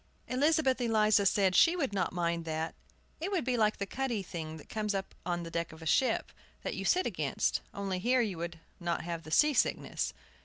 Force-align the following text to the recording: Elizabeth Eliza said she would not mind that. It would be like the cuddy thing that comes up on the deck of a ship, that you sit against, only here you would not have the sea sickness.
Elizabeth 0.27 0.81
Eliza 0.81 1.27
said 1.27 1.55
she 1.55 1.75
would 1.75 1.93
not 1.93 2.11
mind 2.11 2.43
that. 2.43 2.73
It 3.19 3.29
would 3.31 3.45
be 3.45 3.55
like 3.55 3.77
the 3.77 3.85
cuddy 3.85 4.23
thing 4.23 4.57
that 4.57 4.67
comes 4.67 4.95
up 4.95 5.13
on 5.27 5.43
the 5.43 5.51
deck 5.51 5.71
of 5.71 5.83
a 5.83 5.85
ship, 5.85 6.31
that 6.63 6.73
you 6.73 6.85
sit 6.85 7.05
against, 7.05 7.61
only 7.71 7.99
here 7.99 8.21
you 8.21 8.39
would 8.39 8.59
not 8.79 9.03
have 9.03 9.21
the 9.21 9.29
sea 9.29 9.53
sickness. 9.53 10.11